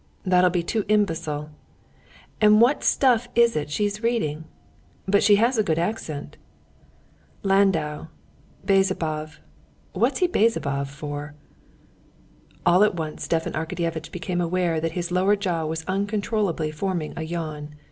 [0.23, 1.51] That'll be too imbecile.
[2.41, 4.45] And what stuff it is she's reading!
[5.07, 6.37] but she has a good accent.
[7.43, 11.35] Landau—Bezzubov—what's he Bezzubov for?"
[12.65, 17.21] All at once Stepan Arkadyevitch became aware that his lower jaw was uncontrollably forming a
[17.21, 17.75] yawn.